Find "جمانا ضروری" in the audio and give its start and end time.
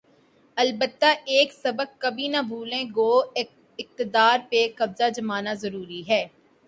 5.15-6.01